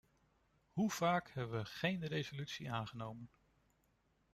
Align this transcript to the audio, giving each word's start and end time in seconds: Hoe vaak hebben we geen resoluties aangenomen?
Hoe 0.73 0.91
vaak 0.91 1.31
hebben 1.31 1.59
we 1.61 1.65
geen 1.65 2.05
resoluties 2.07 2.67
aangenomen? 2.67 3.29